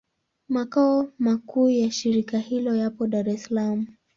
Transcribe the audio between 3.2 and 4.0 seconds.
es Salaam.